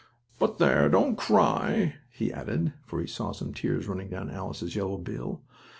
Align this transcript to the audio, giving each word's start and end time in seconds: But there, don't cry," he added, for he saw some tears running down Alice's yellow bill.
But 0.39 0.57
there, 0.57 0.89
don't 0.89 1.15
cry," 1.15 1.93
he 2.09 2.33
added, 2.33 2.73
for 2.87 2.99
he 2.99 3.05
saw 3.05 3.33
some 3.33 3.53
tears 3.53 3.87
running 3.87 4.09
down 4.09 4.31
Alice's 4.31 4.75
yellow 4.75 4.97
bill. 4.97 5.43